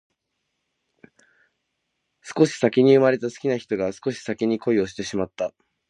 [2.23, 5.53] 少し先に生まれた好きな人が少し先に恋をしてしまった